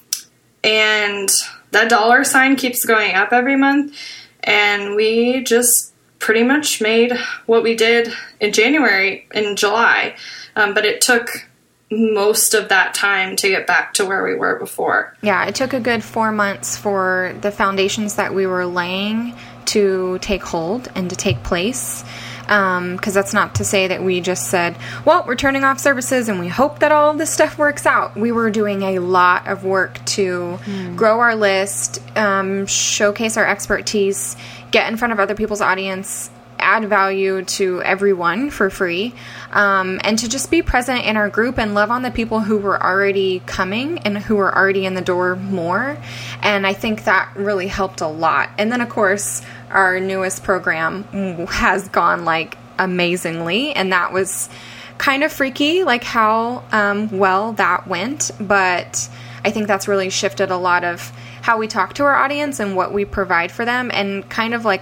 [0.64, 1.30] and
[1.72, 3.96] that dollar sign keeps going up every month.
[4.44, 7.12] And we just pretty much made
[7.46, 10.16] what we did in January, in July.
[10.56, 11.48] Um, but it took
[11.96, 15.16] most of that time to get back to where we were before.
[15.22, 19.34] Yeah, it took a good four months for the foundations that we were laying
[19.66, 22.04] to take hold and to take place.
[22.44, 26.30] because um, that's not to say that we just said, well, we're turning off services
[26.30, 28.16] and we hope that all of this stuff works out.
[28.16, 30.96] We were doing a lot of work to mm.
[30.96, 34.36] grow our list, um, showcase our expertise,
[34.72, 36.30] get in front of other people's audience,
[36.66, 39.14] add value to everyone for free,
[39.52, 42.58] um, and to just be present in our group and love on the people who
[42.58, 45.98] were already coming and who were already in the door more.
[46.42, 48.50] And I think that really helped a lot.
[48.58, 51.04] And then, of course, our newest program
[51.48, 54.50] has gone like amazingly, and that was
[54.98, 58.32] kind of freaky, like how um, well that went.
[58.40, 59.10] But
[59.44, 62.76] I think that's really shifted a lot of how we talk to our audience and
[62.76, 64.82] what we provide for them, and kind of like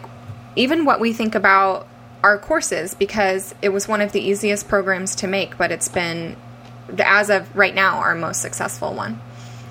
[0.55, 1.87] even what we think about
[2.23, 6.37] our courses because it was one of the easiest programs to make, but it's been,
[6.97, 9.19] as of right now, our most successful one.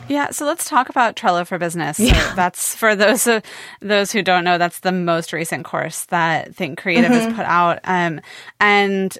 [0.08, 1.98] Yeah, so let's talk about Trello for Business.
[1.98, 2.30] Yeah.
[2.30, 3.40] So that's for those uh,
[3.80, 4.58] those who don't know.
[4.58, 7.28] That's the most recent course that Think Creative mm-hmm.
[7.28, 7.78] has put out.
[7.84, 8.20] Um,
[8.60, 9.16] and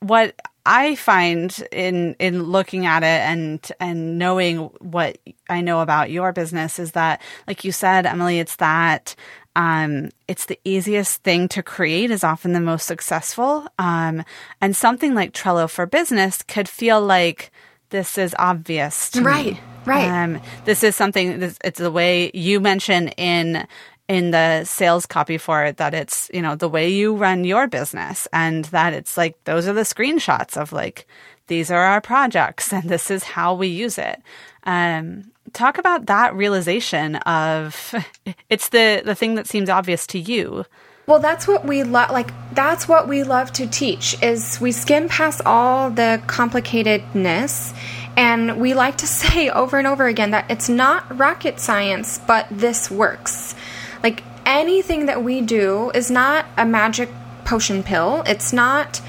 [0.00, 0.34] what
[0.66, 6.32] I find in in looking at it and and knowing what I know about your
[6.32, 9.14] business is that, like you said, Emylee, it's that
[9.56, 13.66] um, it's the easiest thing to create is often the most successful.
[13.78, 14.24] Um,
[14.60, 17.52] and something like Trello for Business could feel like
[17.90, 19.54] this is obvious, right?
[19.54, 19.60] Me.
[19.86, 20.08] Right.
[20.08, 21.38] Um, this is something.
[21.40, 23.66] This, it's the way you mention in
[24.08, 27.66] in the sales copy for it that it's you know the way you run your
[27.66, 31.06] business and that it's like those are the screenshots of like
[31.46, 34.20] these are our projects and this is how we use it
[34.64, 37.94] um, talk about that realization of
[38.50, 40.66] it's the the thing that seems obvious to you.
[41.06, 42.10] Well, that's what we love.
[42.10, 44.20] Like that's what we love to teach.
[44.22, 47.76] Is we skim past all the complicatedness,
[48.16, 52.46] and we like to say over and over again that it's not rocket science, but
[52.50, 53.54] this works.
[54.02, 57.08] Like anything that we do is not a magic
[57.44, 58.22] potion pill.
[58.26, 59.00] It's not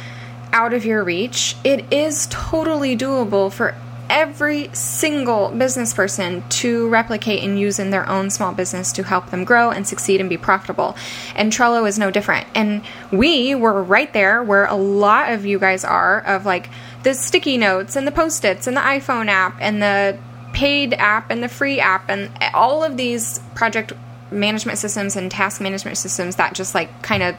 [0.51, 1.55] out of your reach.
[1.63, 3.75] It is totally doable for
[4.10, 9.30] every single business person to replicate and use in their own small business to help
[9.32, 10.96] them grow and succeed and be profitable.
[11.36, 12.48] And Trello is no different.
[12.56, 16.70] And we were right there where a lot of you guys are of like
[17.04, 20.18] the sticky notes and the post its and the iPhone app and the
[20.54, 23.94] paid app and the free app and all of these project
[24.32, 27.36] management systems and task management systems that just like kind of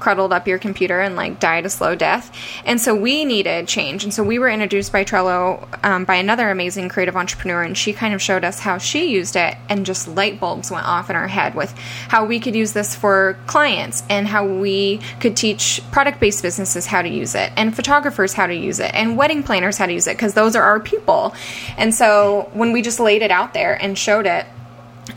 [0.00, 2.34] cruddled up your computer and like died a slow death.
[2.64, 4.02] And so we needed change.
[4.04, 7.92] And so we were introduced by Trello um, by another amazing creative entrepreneur, and she
[7.92, 11.16] kind of showed us how she used it, and just light bulbs went off in
[11.16, 11.70] our head with
[12.08, 16.86] how we could use this for clients and how we could teach product based businesses
[16.86, 19.92] how to use it, and photographers how to use it, and wedding planners how to
[19.92, 21.34] use it, because those are our people.
[21.76, 24.46] And so when we just laid it out there and showed it,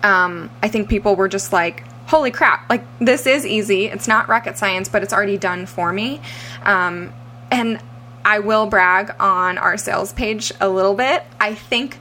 [0.03, 3.85] um, I think people were just like, holy crap, like this is easy.
[3.85, 6.21] It's not rocket science, but it's already done for me.
[6.63, 7.13] Um,
[7.51, 7.79] and
[8.25, 11.23] I will brag on our sales page a little bit.
[11.39, 11.99] I think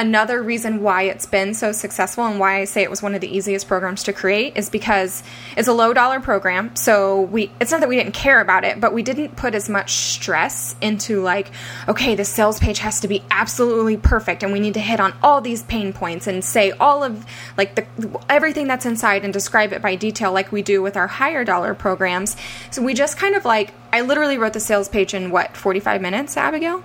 [0.00, 3.20] another reason why it's been so successful and why I say it was one of
[3.20, 5.22] the easiest programs to create is because
[5.58, 6.74] it's a low dollar program.
[6.74, 9.68] So we it's not that we didn't care about it, but we didn't put as
[9.68, 11.50] much stress into like,
[11.86, 15.12] okay, the sales page has to be absolutely perfect and we need to hit on
[15.22, 17.26] all these pain points and say all of
[17.58, 17.86] like the
[18.30, 21.74] everything that's inside and describe it by detail like we do with our higher dollar
[21.74, 22.36] programs.
[22.70, 26.00] So we just kind of like I literally wrote the sales page in what, 45
[26.00, 26.82] minutes, Abagail?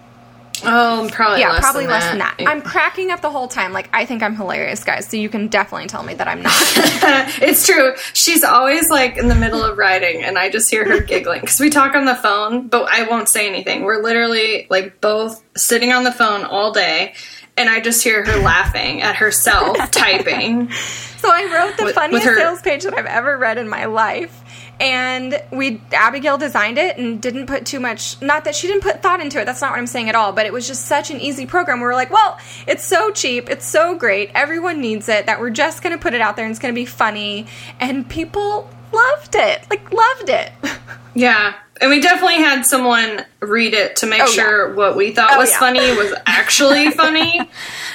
[0.64, 2.38] Oh, probably yeah, less probably than less that.
[2.38, 2.52] than that.
[2.52, 3.74] I'm cracking up the whole time.
[3.74, 5.08] Like I think I'm hilarious, guys.
[5.08, 6.54] So you can definitely tell me that I'm not.
[7.42, 7.96] it's true.
[8.14, 11.60] She's always like in the middle of writing, and I just hear her giggling because
[11.60, 13.84] we talk on the phone, but I won't say anything.
[13.84, 17.16] We're literally like both sitting on the phone all day,
[17.58, 20.72] and I just hear her laughing at herself typing.
[21.18, 23.68] So I wrote the with, funniest with her, sales page that I've ever read in
[23.68, 24.44] my life
[24.80, 29.02] and we Abagail designed it and didn't put too much not that she didn't put
[29.02, 31.12] thought into it that's not what I'm saying at all but it was just such
[31.12, 35.08] an easy program we were like well it's so cheap it's so great everyone needs
[35.10, 36.86] it that we're just going to put it out there and it's going to be
[36.86, 37.48] funny
[37.80, 40.52] and people loved it like loved it
[41.14, 44.76] yeah and we definitely had someone read it to make oh, sure yeah.
[44.76, 45.60] what we thought oh, was yeah.
[45.60, 47.40] funny was actually funny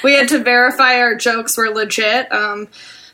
[0.02, 2.68] we had to verify our jokes were legit um,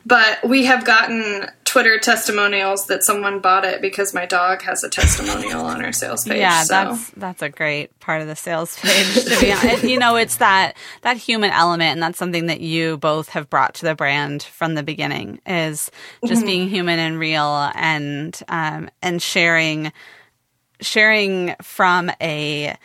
[0.04, 4.88] but we have gotten Twitter testimonials that someone bought it because my dog has a
[4.88, 6.38] testimonial on our sales page.
[6.38, 6.72] Yeah, so.
[6.72, 9.24] that's that's a great part of the sales page.
[9.24, 12.96] To be honest, you know, it's that that human element, and that's something that you
[12.98, 15.40] both have brought to the brand from the beginning.
[15.44, 15.90] Is
[16.24, 16.46] just mm-hmm.
[16.46, 19.92] being human and real, and um, and sharing
[20.80, 22.76] sharing from a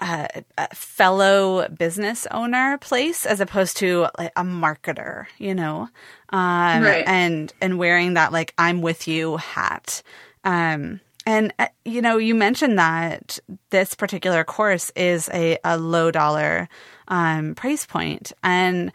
[0.00, 5.88] a, a fellow business owner place as opposed to like a marketer, you know,
[6.30, 7.04] um, right.
[7.06, 10.02] and and wearing that like I'm with you hat.
[10.44, 13.38] Um, and uh, you know, you mentioned that
[13.70, 16.68] this particular course is a, a low dollar
[17.08, 18.92] um, price point, and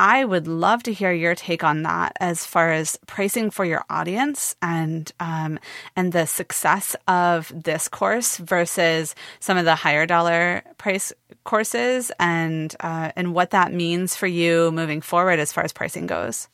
[0.00, 3.84] I would love to hear your take on that as far as pricing for your
[3.90, 5.58] audience and um,
[5.96, 12.76] and the success of this course versus some of the higher dollar price courses and
[12.78, 16.46] uh, and what that means for you moving forward as far as pricing goes.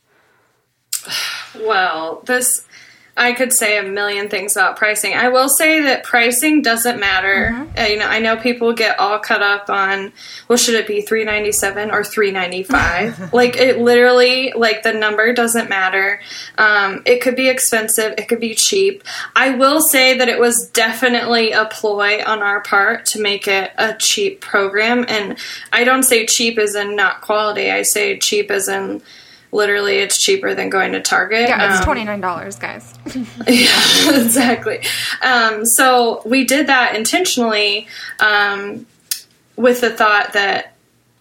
[1.55, 2.67] Well, this
[3.17, 5.15] I could say a million things about pricing.
[5.15, 7.51] I will say that pricing doesn't matter.
[7.53, 7.79] Mm-hmm.
[7.79, 10.13] Uh, you know, I know people get all cut up on,
[10.49, 13.33] well, should it be three ninety seven or three ninety five?
[13.33, 16.21] like it literally, like the number doesn't matter.
[16.59, 18.15] Um, it could be expensive.
[18.19, 19.05] It could be cheap.
[19.37, 23.71] I will say that it was definitely a ploy on our part to make it
[23.79, 25.39] a cheap program, and
[25.73, 27.71] I don't say cheap as in not quality.
[27.71, 29.03] I say cheap as in
[29.55, 31.49] literally it's cheaper than going to Target.
[31.49, 32.93] Yeah, it's um, twenty nine dollars, guys.
[33.47, 34.81] yeah, exactly.
[35.23, 37.87] Um, so we did that intentionally
[38.21, 38.87] um,
[39.57, 40.74] with the thought that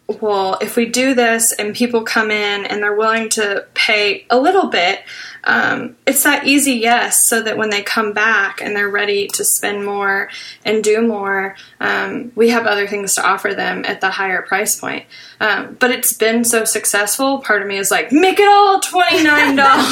[0.08, 4.38] well, if we do this and people come in and they're willing to pay a
[4.38, 5.02] little bit,
[5.46, 9.44] um, it's that easy yes, so that when they come back and they're ready to
[9.44, 10.30] spend more
[10.64, 14.80] and do more, um, we have other things to offer them at the higher price
[14.80, 15.06] point.
[15.40, 17.40] Um, but it's been so successful.
[17.40, 19.90] Part of me is like, make it all twenty nine dollars.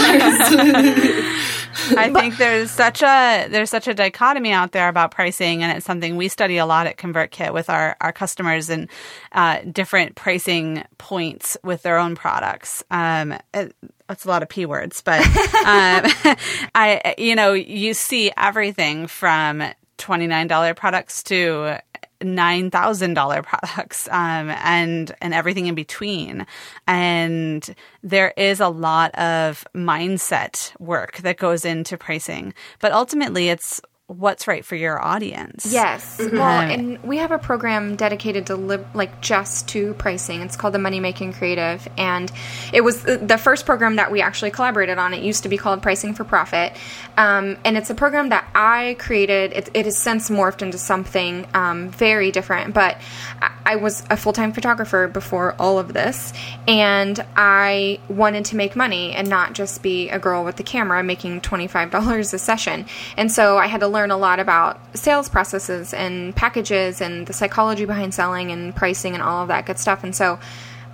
[1.97, 5.85] I think there's such a there's such a dichotomy out there about pricing, and it's
[5.85, 8.89] something we study a lot at ConvertKit with our our customers and
[9.31, 12.83] uh, different pricing points with their own products.
[12.91, 13.75] Um, it,
[14.07, 15.21] that's a lot of p words, but
[15.65, 16.35] um,
[16.75, 19.63] I you know you see everything from
[19.97, 21.77] twenty nine dollar products to
[22.23, 26.45] nine thousand dollar products um, and and everything in between.
[26.87, 33.81] And there is a lot of mindset work that goes into pricing, but ultimately it's
[34.17, 35.71] what's right for your audience.
[35.71, 36.17] Yes.
[36.17, 36.37] Mm-hmm.
[36.37, 40.41] Well, and we have a program dedicated to li- like just to pricing.
[40.41, 42.31] It's called the Money Making Creative, and
[42.73, 45.13] it was the first program that we actually collaborated on.
[45.13, 46.73] It used to be called Pricing for Profit,
[47.17, 49.53] um, and it's a program that I created.
[49.53, 52.73] It, it has since morphed into something um, very different.
[52.73, 52.97] But
[53.41, 56.33] I, I was a full time photographer before all of this,
[56.67, 61.03] and I wanted to make money and not just be a girl with the camera
[61.03, 62.85] making twenty five dollars a session.
[63.15, 67.27] And so I had to learn learn a lot about sales processes and packages and
[67.27, 70.03] the psychology behind selling and pricing and all of that good stuff.
[70.03, 70.39] And so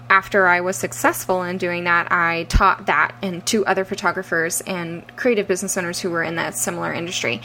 [0.10, 5.04] after I was successful in doing that, I taught that and to other photographers and
[5.16, 7.42] creative business owners who were in that similar industry.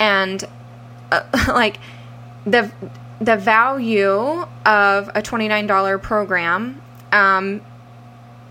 [0.00, 0.42] And
[1.12, 1.78] uh, like
[2.44, 2.72] the
[3.20, 4.10] the value
[4.66, 7.62] of a $29 program um,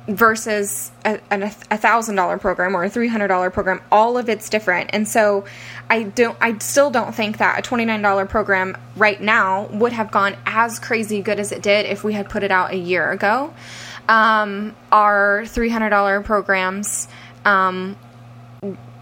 [0.07, 4.49] versus a, a thousand dollar program or a three hundred dollar program all of it's
[4.49, 4.89] different.
[4.93, 5.45] And so
[5.89, 10.35] i don't i still don't think that a $29 program right now would have gone
[10.45, 13.53] as crazy good as it did if we had put it out a year ago.
[14.07, 17.07] Um, our $300 programs
[17.45, 17.95] um,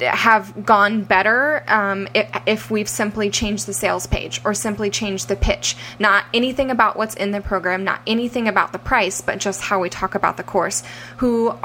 [0.02, 5.28] have gone better um, if, if, we've simply changed the sales page or simply changed
[5.28, 5.76] the pitch.
[6.00, 9.80] Not anything about what's in the program, not anything about the price, but just how
[9.80, 10.84] we talk about the course.
[11.18, 11.58] Who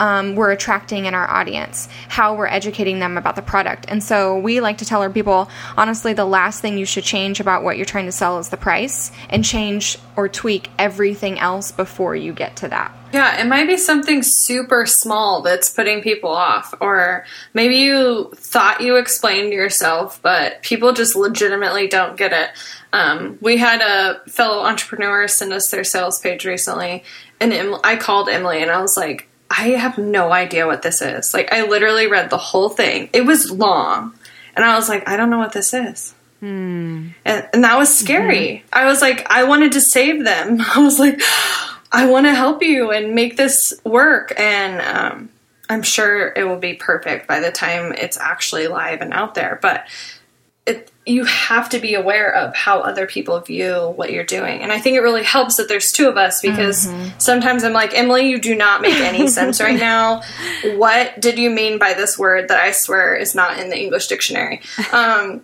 [0.00, 3.86] um, we're attracting in our audience, how we're educating them about the product.
[3.88, 7.40] And so we like to tell our people honestly, the last thing you should change
[7.40, 11.72] about what you're trying to sell is the price, and change or tweak everything else
[11.72, 12.94] before you get to that.
[13.14, 18.80] Yeah, it might be something super small that's putting people off, or maybe you thought
[18.80, 22.50] you explained yourself, but people just legitimately don't get it.
[22.92, 27.04] Um, we had a fellow entrepreneur send us their sales page recently,
[27.38, 31.32] and I called Emylee and I was like, I have no idea what this is.
[31.32, 33.10] Like, I literally read the whole thing.
[33.12, 34.18] It was long.
[34.56, 36.14] And I was like, I don't know what this is.
[36.40, 37.10] Hmm.
[37.24, 38.64] And, and, that was scary.
[38.66, 38.66] Mm-hmm.
[38.72, 40.60] I was like, I wanted to save them.
[40.74, 41.20] I was like,
[41.94, 44.34] I want to help you and make this work.
[44.36, 45.30] And um,
[45.68, 49.60] I'm sure it will be perfect by the time it's actually live and out there.
[49.62, 49.86] But
[50.66, 54.60] it, you have to be aware of how other people view what you're doing.
[54.60, 57.18] And I think it really helps that there's two of us because mm-hmm.
[57.18, 60.22] sometimes I'm like, Emylee, you do not make any sense right now.
[60.76, 64.08] What did you mean by this word that I swear is not in the English
[64.08, 64.62] dictionary?
[64.92, 65.42] Um,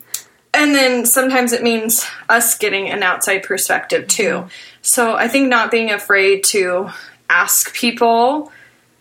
[0.53, 4.31] and then sometimes it means us getting an outside perspective too.
[4.31, 4.49] Mm-hmm.
[4.83, 6.91] So I think not being afraid to
[7.29, 8.51] ask people,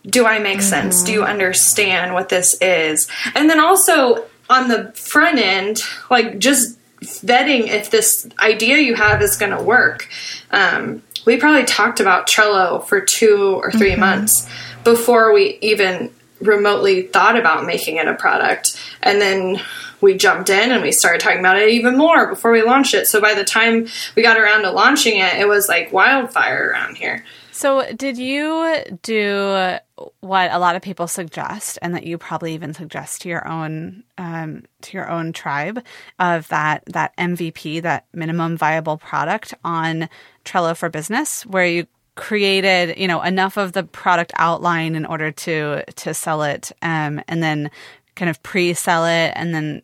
[0.05, 0.69] do I make mm-hmm.
[0.69, 1.03] sense?
[1.03, 3.07] Do you understand what this is?
[3.35, 9.21] And then also on the front end, like just vetting if this idea you have
[9.21, 10.07] is going to work.
[10.51, 13.99] Um, we probably talked about Trello for two or 3 mm-hmm.
[13.99, 14.47] months
[14.83, 18.79] before we even remotely thought about making it a product.
[19.01, 19.61] And then
[20.01, 23.07] we jumped in and we started talking about it even more before we launched it.
[23.07, 26.97] So by the time we got around to launching it, it was like wildfire around
[26.97, 27.25] here.
[27.59, 29.77] So, did you do
[30.21, 34.05] what a lot of people suggest, and that you probably even suggest to your own
[34.17, 35.83] um, to your own tribe
[36.19, 40.07] of that that MVP, that minimum viable product on
[40.45, 41.85] Trello for Business, where you
[42.15, 47.21] created you know enough of the product outline in order to to sell it, um,
[47.27, 47.71] and then
[48.15, 49.81] kind of pre-sell it, and then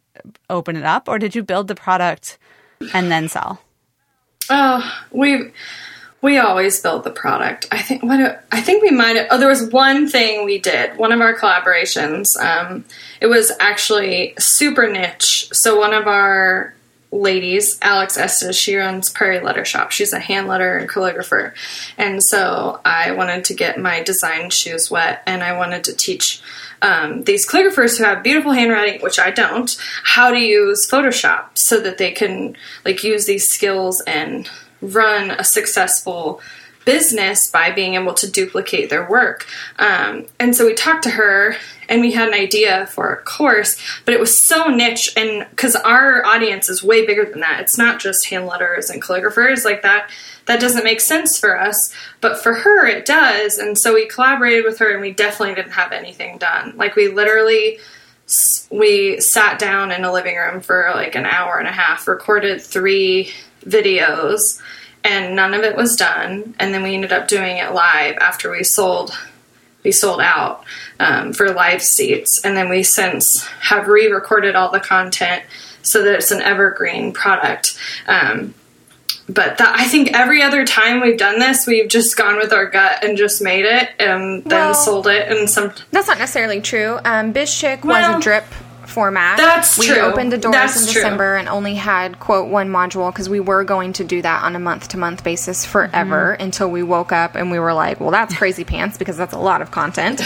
[0.49, 2.37] open it up, or did you build the product
[2.93, 3.61] and then sell?
[4.49, 5.51] Oh, we
[6.21, 7.67] we always build the product.
[7.71, 9.27] I think what I think we might have.
[9.29, 10.97] Oh, there was one thing we did.
[10.97, 12.25] One of our collaborations.
[12.39, 12.83] Um,
[13.21, 15.49] it was actually super niche.
[15.53, 16.73] So one of our
[17.11, 19.91] ladies, Alex Estes, she runs Prairie Letter Shop.
[19.91, 21.53] She's a hand letter and calligrapher,
[21.97, 26.41] and so I wanted to get my design shoes wet, and I wanted to teach.
[26.85, 31.79] Um, these calligraphers who have beautiful handwriting, which I don't, how to use Photoshop so
[31.79, 32.55] that they can
[32.85, 34.47] like use these skills and
[34.81, 36.41] run a successful
[36.85, 39.47] business by being able to duplicate their work.
[39.79, 41.55] Um, and so we talked to her
[41.89, 45.75] and we had an idea for a course, but it was so niche and because
[45.75, 47.61] our audience is way bigger than that.
[47.61, 50.09] It's not just hand letters and calligraphers like that.
[50.45, 53.57] That doesn't make sense for us, but for her it does.
[53.57, 56.73] And so we collaborated with her and we definitely didn't have anything done.
[56.77, 57.79] Like we literally
[58.71, 62.61] we sat down in a living room for like an hour and a half, recorded
[62.61, 63.31] three
[63.65, 64.61] videos
[65.05, 68.51] and none of it was done and then we ended up doing it live after
[68.51, 69.11] we sold
[69.83, 70.65] we sold out
[70.99, 75.43] um, for live seats and then we since have re-recorded all the content
[75.81, 77.77] so that it's an evergreen product
[78.07, 78.53] um,
[79.27, 82.67] but that, I think every other time we've done this, we've just gone with our
[82.67, 85.31] gut and just made it and then well, sold it.
[85.31, 86.99] And some that's not necessarily true.
[87.03, 88.45] Um, BizChick well, was a drip
[88.95, 89.35] format.
[89.35, 89.95] That's we true.
[89.95, 91.39] We opened the doors That's in December true.
[91.39, 94.59] and only had quote one module because we were going to do that on a
[94.59, 96.43] month to month basis forever mm-hmm.
[96.43, 99.37] until we woke up and we were like, well, that's crazy pants because that's a
[99.37, 100.21] lot of content.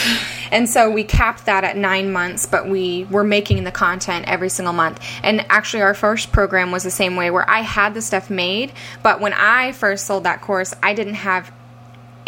[0.51, 4.49] and so we capped that at nine months, but we were making the content every
[4.49, 5.03] single month.
[5.24, 8.72] And actually, our first program was the same way where I had the stuff made,
[9.01, 11.51] but when I first sold that course, I didn't have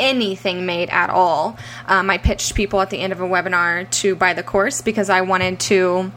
[0.02, 1.58] anything made at all.
[1.88, 5.10] Um, I pitched people at the end of a webinar to buy the course because
[5.10, 6.12] I wanted to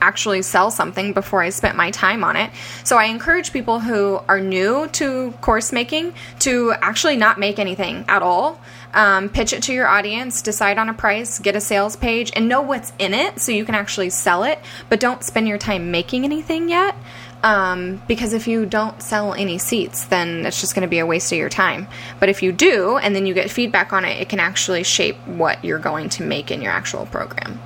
[0.00, 2.50] actually sell something before I spent my time on it.
[2.84, 8.04] So I encourage people who are new to course making to actually not make anything
[8.08, 8.60] at all.
[8.92, 12.48] Um, pitch it to your audience, decide on a price, get a sales page, and
[12.48, 14.58] know what's in it so you can actually sell it.
[14.88, 16.96] But don't spend your time making anything yet.
[17.42, 21.06] Um, because if you don't sell any seats, then it's just going to be a
[21.06, 21.88] waste of your time.
[22.18, 25.16] But if you do, and then you get feedback on it, it can actually shape
[25.26, 27.58] what you're going to make in your actual program.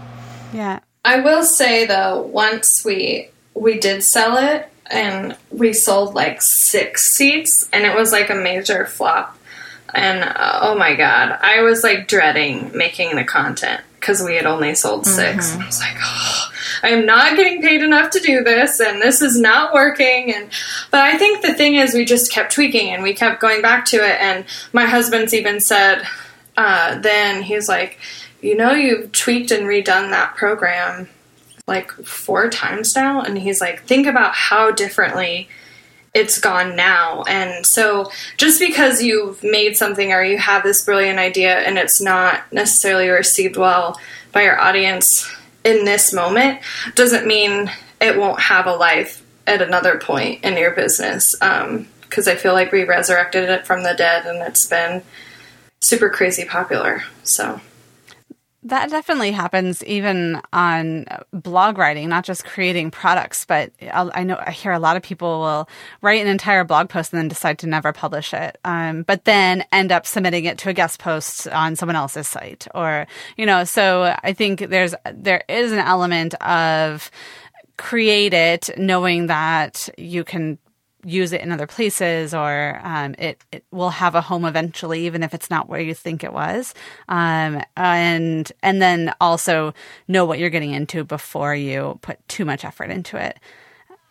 [0.53, 6.41] Yeah, I will say though, once we we did sell it and we sold like
[6.41, 9.39] six seats and it was like a major flop.
[9.95, 14.45] And uh, oh my god, I was like dreading making the content because we had
[14.45, 15.63] only sold 6 mm-hmm.
[15.63, 16.51] I was like, oh,
[16.83, 20.35] I am not getting paid enough to do this, and this is not working.
[20.35, 20.51] And
[20.91, 23.87] but I think the thing is, we just kept tweaking and we kept going back
[23.87, 24.21] to it.
[24.21, 24.45] And
[24.75, 26.07] my husband's even said,
[26.59, 27.99] uh, then he's like,
[28.45, 31.09] you know, you've tweaked and redone that program
[31.67, 33.23] like four times now.
[33.23, 35.49] And he's like, think about how differently
[36.13, 37.23] it's gone now.
[37.23, 42.03] And so just because you've made something or you have this brilliant idea and it's
[42.03, 43.99] not necessarily received well
[44.31, 45.27] by your audience
[45.65, 46.61] in this moment
[46.95, 51.35] doesn't mean it won't have a life at another point in your business.
[51.35, 55.03] Because um, I feel like we resurrected it from the dead and it's been
[55.81, 57.05] super crazy popular.
[57.23, 57.63] So.
[58.67, 64.53] That definitely happens even on blog writing, not just creating products, but i know I
[64.53, 65.69] hear a lot of people will
[66.01, 69.65] write an entire blog post and then decide to never publish it, um, but then
[69.71, 73.07] end up submitting it to a guest post on someone else's site, or
[73.37, 73.65] you know.
[73.65, 77.11] So I think there's there is an element of
[77.77, 80.59] create it knowing that you can
[81.05, 85.23] use it in other places or um, it, it will have a home eventually even
[85.23, 86.75] if it's not where you think it was.
[87.09, 89.75] Um, and and then also
[90.09, 93.39] know what you're getting into before you put too much effort into it.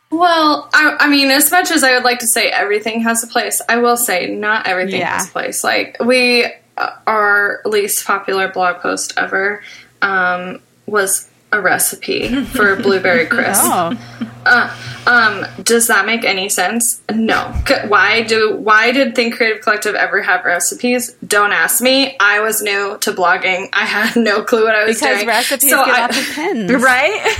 [0.09, 3.27] Well I, I mean as much as i would like to say everything has a
[3.27, 5.17] place i will say not everything yeah.
[5.17, 5.63] has a place.
[5.63, 6.45] Like we
[6.77, 9.61] uh, our least popular blog post ever
[10.01, 13.61] um, was a recipe for blueberry crisp.
[13.63, 13.97] Oh,
[14.45, 14.69] Uh,
[15.07, 17.01] um, does that make any sense?
[17.13, 17.53] No.
[17.87, 21.13] Why do why did Think Creative Collective ever have recipes?
[21.25, 22.17] Don't ask me.
[22.19, 23.69] I was new to blogging.
[23.71, 25.27] I had no clue what I was because doing.
[25.27, 26.71] recipes So get I- lots of pins.
[26.83, 27.35] right?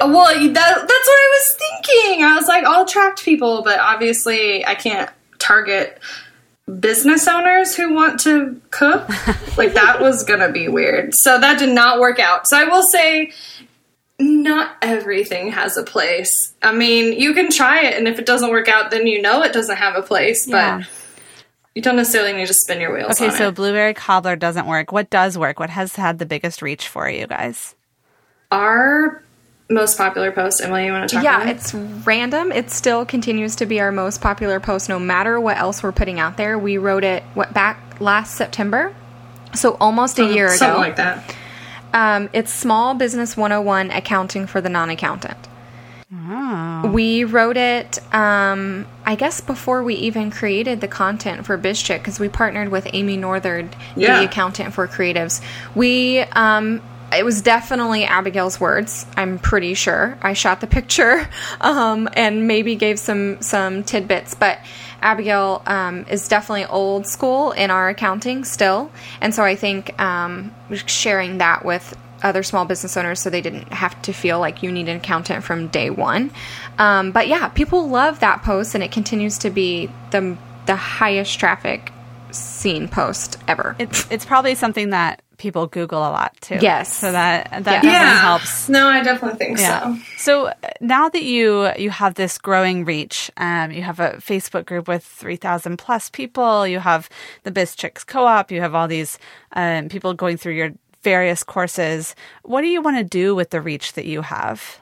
[0.00, 2.24] well, that, that's what I was thinking.
[2.24, 5.08] I was like, I'll attract people, but obviously I can't
[5.38, 6.00] target
[6.80, 9.08] business owners who want to cook.
[9.56, 11.14] like that was gonna be weird.
[11.14, 12.46] So that did not work out.
[12.48, 13.32] So I will say
[14.18, 16.52] not everything has a place.
[16.62, 19.42] I mean, you can try it and if it doesn't work out then you know
[19.42, 20.78] it doesn't have a place, Yeah.
[20.78, 20.88] but
[21.74, 23.54] you don't necessarily need to spin your wheels Okay, on so it.
[23.54, 24.90] blueberry cobbler doesn't work.
[24.90, 25.60] What does work?
[25.60, 27.76] What has had the biggest reach for you guys?
[28.50, 29.22] Our
[29.70, 31.56] most popular post, Emylee, you want to talk about yeah, it?
[31.56, 32.50] it's random.
[32.50, 36.18] It still continues to be our most popular post, no matter what else we're putting
[36.18, 36.58] out there.
[36.58, 38.94] We wrote it what back last September,
[39.54, 40.78] so almost a year Something ago.
[40.80, 41.36] like that.
[41.92, 45.36] Um, it's Small Business 101 Accounting for the Non Accountant.
[46.92, 52.18] We wrote it, um, I guess, before we even created the content for BizChick because
[52.18, 54.18] we partnered with Amy Northard, Yeah.
[54.20, 55.40] the accountant for creatives.
[55.74, 56.80] We, um,
[57.12, 59.06] it was definitely Abagail's words.
[59.16, 60.18] I'm pretty sure.
[60.22, 61.28] I shot the picture
[61.60, 64.58] um, and maybe gave some some tidbits, but
[65.00, 68.90] Abigail um, is definitely old school in our accounting still,
[69.20, 70.54] and so I think um,
[70.86, 74.72] sharing that with other small business owners so they didn't have to feel like you
[74.72, 76.32] need an accountant from day one.
[76.78, 80.36] Um, but yeah, people love that post, and it continues to be the
[80.66, 81.92] the highest traffic
[82.30, 83.74] seen post ever.
[83.78, 86.58] It's it's probably something that people Google a lot too.
[86.60, 86.92] Yes.
[86.94, 87.80] So that that Yeah.
[87.80, 88.20] definitely Yeah.
[88.20, 88.68] helps.
[88.68, 89.80] No, I definitely think Yeah.
[89.80, 89.98] so.
[90.16, 94.66] So uh, now that you you have this growing reach, um, you have a Facebook
[94.66, 96.66] group with three thousand plus people.
[96.66, 97.08] You have
[97.44, 98.50] the Biz Chicks Co-op.
[98.50, 99.18] You have all these
[99.54, 100.70] um, people going through your
[101.02, 102.14] various courses.
[102.42, 104.78] What do you want to do with the reach that you have?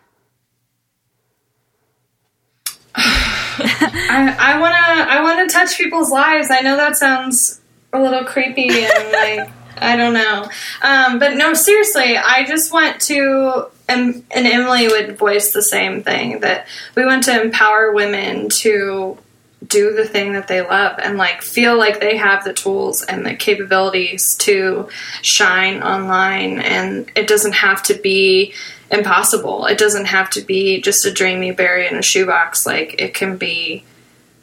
[2.99, 6.49] I, I wanna I wanna touch people's lives.
[6.51, 7.61] I know that sounds
[7.93, 10.49] a little creepy and like I don't know,
[10.83, 13.69] um, but no, seriously, I just want to.
[13.89, 16.67] And, and Emylee would voice the same thing that
[16.97, 19.17] we want to empower women to
[19.67, 23.25] do the thing that they love and like feel like they have the tools and
[23.25, 24.89] the capabilities to
[25.23, 26.61] shine online.
[26.61, 28.55] And it doesn't have to be
[28.91, 29.67] impossible.
[29.67, 32.67] It doesn't have to be just a dream you bury in a shoebox.
[32.67, 33.85] Like it can be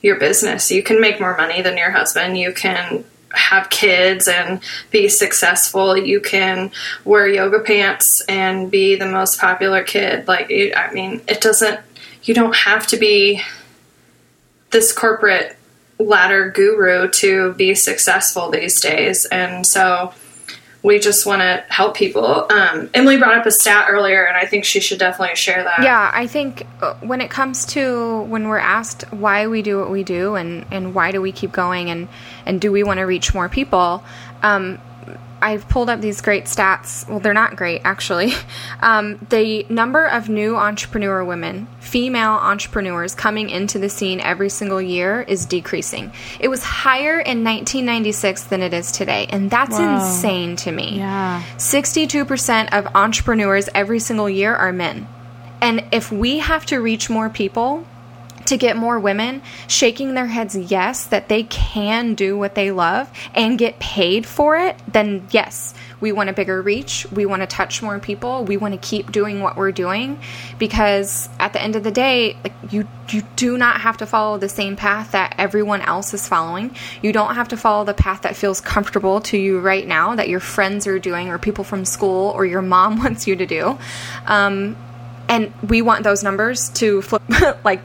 [0.01, 0.71] your business.
[0.71, 2.37] You can make more money than your husband.
[2.37, 4.61] You can have kids and
[4.91, 6.71] be successful you can
[7.03, 11.79] wear yoga pants and be the most popular kid like i mean it doesn't
[12.23, 13.41] you don't have to be
[14.71, 15.57] this corporate
[15.99, 19.25] ladder guru to be successful these days.
[19.25, 20.13] And so
[20.83, 22.25] we just want to help people.
[22.25, 25.81] Um, Emylee brought up a stat earlier, and I think she should definitely share that.
[25.81, 29.89] Yeah, I think uh, when it comes to when we're asked why we do what
[29.89, 32.09] we do and, and why do we keep going and,
[32.45, 34.03] and do we want to reach more people,
[34.43, 34.77] um,
[35.43, 37.05] I've pulled up these great stats.
[37.09, 38.33] Well, they're not great, actually.
[38.81, 44.81] Um, the number of new entrepreneur women, female entrepreneurs coming into the scene every single
[44.81, 46.11] year is decreasing.
[46.39, 50.97] It was higher in 1996 than it is today, and that's insane to me.
[50.97, 51.41] Yeah.
[51.57, 55.07] 62% of entrepreneurs every single year are men.
[55.61, 57.85] And if we have to reach more people
[58.45, 63.09] to get more women shaking their heads yes that they can do what they love
[63.33, 67.07] and get paid for it, then yes, we want a bigger reach.
[67.11, 68.43] We want to touch more people.
[68.43, 70.19] We want to keep doing what we're doing
[70.59, 74.37] because at the end of the day, like you you do not have to follow
[74.37, 76.75] the same path that everyone else is following.
[77.01, 80.29] You don't have to follow the path that feels comfortable to you right now that
[80.29, 83.77] your friends are doing or people from school or your mom wants you to do.
[84.25, 84.75] Um,
[85.29, 87.21] and we want those numbers to flip
[87.63, 87.81] like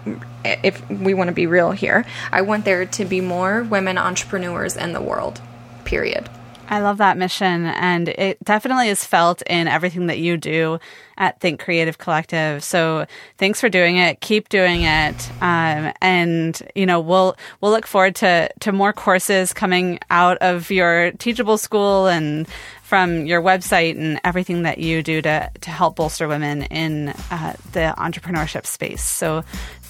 [0.63, 4.77] if we want to be real here i want there to be more women entrepreneurs
[4.77, 5.41] in the world
[5.85, 6.29] period
[6.71, 10.79] I love that mission, and it definitely is felt in everything that you do
[11.17, 12.63] at Think Creative Collective.
[12.63, 13.07] So
[13.39, 14.21] thanks for doing it.
[14.21, 19.55] Keep doing it, um, and you know we'll we'll look forward to to more courses
[19.55, 22.47] coming out of your Teachable School and
[22.83, 27.55] from your website and everything that you do to to help bolster women in uh,
[27.73, 29.03] the entrepreneurship space.
[29.03, 29.43] So.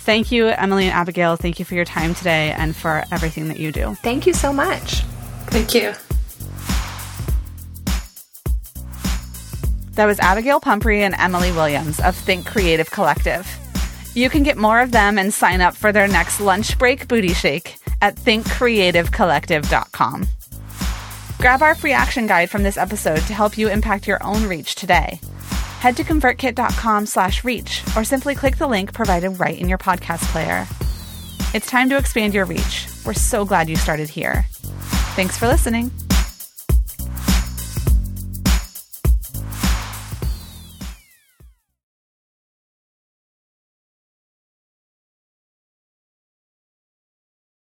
[0.09, 1.38] Thank you, Emylee and Abagail.
[1.38, 3.94] Thank you for your time today and for everything that you do.
[3.96, 5.02] thank you so much
[5.50, 5.92] Thank you.
[9.92, 13.46] That was Abagail Pumphrey and Emylee Williams of Think Creative Collective.
[14.14, 17.34] You can get more of them and sign up for their next lunch break booty
[17.34, 20.28] shake at thinkcreativecollective.com.
[21.38, 24.74] Grab our free action guide from this episode to help you impact your own reach
[24.74, 25.20] today.
[25.78, 30.22] Head to convertkit.com slash reach or simply click the link provided right in your podcast
[30.32, 30.66] player.
[31.54, 32.88] It's time to expand your reach.
[33.06, 34.44] We're so glad you started here.
[35.14, 35.92] Thanks for listening.